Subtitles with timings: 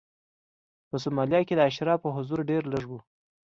[0.89, 2.93] په سومالیا کې د اشرافو حضور ډېر لږ و.